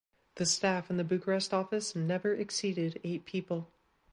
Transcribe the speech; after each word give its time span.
The 0.37 0.47
staff 0.47 0.89
in 0.89 0.97
the 0.97 1.03
Bucharest 1.03 1.53
office 1.53 1.95
never 1.95 2.33
exceeded 2.33 2.99
eight 3.03 3.23
people. 3.23 3.71